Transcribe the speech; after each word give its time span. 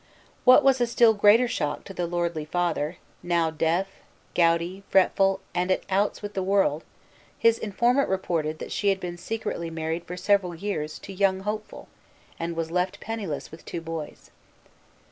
What 0.45 0.63
was 0.63 0.81
a 0.81 0.87
still 0.87 1.13
greater 1.13 1.47
shock 1.47 1.83
to 1.83 1.93
the 1.93 2.07
lordly 2.07 2.43
father, 2.45 2.97
now 3.21 3.51
deaf, 3.51 3.87
gouty, 4.33 4.81
fretful, 4.89 5.41
and 5.53 5.69
at 5.69 5.83
outs 5.91 6.23
with 6.23 6.33
the 6.33 6.41
world, 6.41 6.83
his 7.37 7.59
informant 7.59 8.09
reported 8.09 8.57
that 8.57 8.71
she 8.71 8.89
had 8.89 8.99
been 8.99 9.15
secretly 9.19 9.69
married 9.69 10.05
for 10.05 10.17
several 10.17 10.55
years 10.55 10.97
to 10.97 11.13
Young 11.13 11.41
Hopeful, 11.41 11.87
and 12.39 12.55
was 12.55 12.71
left 12.71 12.99
penniless 12.99 13.51
with 13.51 13.63
two 13.63 13.79
boys. 13.79 14.31